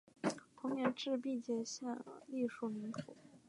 [0.59, 1.87] 同年置毕节县
[2.25, 3.15] 隶威宁府。